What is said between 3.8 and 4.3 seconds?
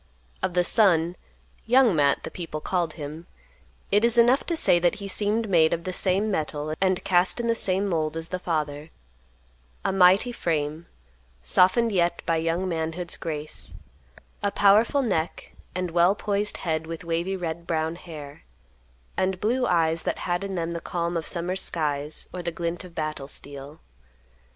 it is